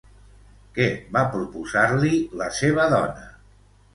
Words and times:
Què 0.77 0.85
va 1.17 1.21
proposar-li 1.35 2.13
la 2.41 2.47
seva 2.61 2.87
dona? 2.97 3.29